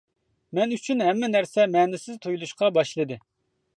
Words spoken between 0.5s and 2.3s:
مەن ئۈچۈن ھەممە نەرسە مەنىسىز